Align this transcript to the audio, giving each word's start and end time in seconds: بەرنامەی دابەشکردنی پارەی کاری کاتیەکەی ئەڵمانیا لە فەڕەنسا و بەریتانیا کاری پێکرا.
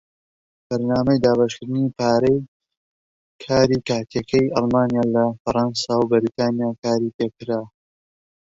بەرنامەی 0.67 1.21
دابەشکردنی 1.25 1.93
پارەی 1.97 2.39
کاری 3.43 3.79
کاتیەکەی 3.87 4.51
ئەڵمانیا 4.55 5.03
لە 5.15 5.23
فەڕەنسا 5.41 5.93
و 5.97 6.09
بەریتانیا 6.11 6.69
کاری 6.83 7.13
پێکرا. 7.17 7.61